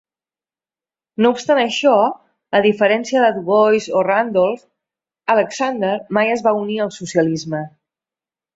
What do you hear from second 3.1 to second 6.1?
de Dubois o Randolph, Alexander